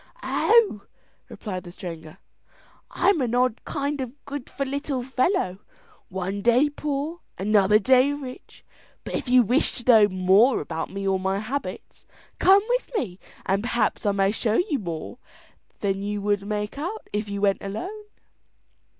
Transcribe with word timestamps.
"Oh!" 0.23 0.81
replied 1.29 1.63
the 1.63 1.71
stranger, 1.71 2.17
"I'm 2.89 3.21
an 3.21 3.35
odd 3.35 3.63
kind 3.65 4.01
of 4.01 4.09
good 4.25 4.49
for 4.49 4.65
little 4.65 5.03
fellow, 5.03 5.59
one 6.09 6.41
day 6.41 6.71
poor, 6.71 7.19
another 7.37 7.77
day 7.77 8.11
rich, 8.11 8.65
but 9.03 9.13
if 9.13 9.29
you 9.29 9.43
wish 9.43 9.73
to 9.73 9.85
know 9.91 10.07
more 10.09 10.59
about 10.59 10.89
me 10.89 11.07
or 11.07 11.19
my 11.19 11.37
habits, 11.37 12.07
come 12.39 12.63
with 12.69 12.89
me 12.97 13.19
and 13.45 13.61
perhaps 13.61 14.03
I 14.03 14.11
may 14.11 14.31
show 14.31 14.55
you 14.55 14.79
more 14.79 15.19
than 15.81 16.01
you 16.01 16.19
would 16.19 16.47
make 16.47 16.79
out 16.79 17.07
if 17.13 17.29
you 17.29 17.39
went 17.41 17.61
alone." 17.61 18.05